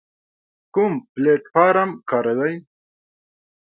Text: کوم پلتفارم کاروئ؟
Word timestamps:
کوم 0.73 0.93
پلتفارم 1.13 1.89
کاروئ؟ 2.09 2.55